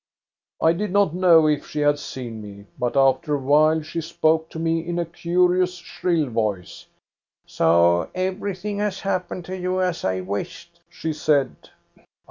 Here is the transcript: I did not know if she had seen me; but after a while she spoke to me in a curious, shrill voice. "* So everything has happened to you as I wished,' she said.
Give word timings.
I 0.59 0.73
did 0.73 0.91
not 0.91 1.13
know 1.13 1.45
if 1.47 1.67
she 1.67 1.81
had 1.81 1.99
seen 1.99 2.41
me; 2.41 2.65
but 2.79 2.97
after 2.97 3.35
a 3.35 3.37
while 3.37 3.83
she 3.83 4.01
spoke 4.01 4.49
to 4.49 4.57
me 4.57 4.79
in 4.79 4.97
a 4.97 5.05
curious, 5.05 5.75
shrill 5.75 6.27
voice. 6.31 6.87
"* 7.31 7.39
So 7.45 8.09
everything 8.15 8.79
has 8.79 9.01
happened 9.01 9.45
to 9.45 9.55
you 9.55 9.79
as 9.79 10.03
I 10.03 10.21
wished,' 10.21 10.79
she 10.89 11.13
said. 11.13 11.53